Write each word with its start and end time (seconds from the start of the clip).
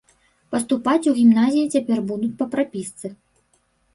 Паступаць 0.53 1.09
у 1.09 1.11
гімназіі 1.19 1.71
цяпер 1.77 2.01
будуць 2.11 2.31
па 2.39 2.45
прапісцы. 2.55 3.07